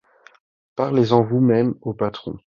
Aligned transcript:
Parlez-en 0.75 1.21
vous-même 1.21 1.75
au 1.83 1.93
patron. 1.93 2.39